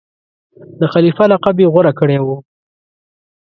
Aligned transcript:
د 0.79 0.81
خلیفه 0.93 1.25
لقب 1.31 1.55
یې 1.61 1.67
غوره 1.73 1.93
کړی 1.99 2.17
وو. 2.21 2.37